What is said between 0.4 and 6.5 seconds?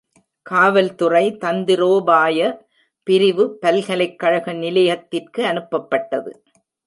காவல்துறை தந்திரோபாய பிரிவு பல்கலைக்கழக நிலையத்திற்கு அனுப்பப்பட்டது.